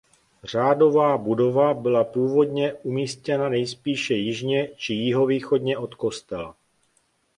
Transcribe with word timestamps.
Řádová 0.43 1.17
budova 1.17 1.73
byla 1.73 2.03
původně 2.03 2.73
umístěna 2.73 3.49
nejspíše 3.49 4.13
jižně 4.13 4.69
či 4.75 4.93
jihovýchodně 4.93 5.77
od 5.77 5.95
kostela. 5.95 6.55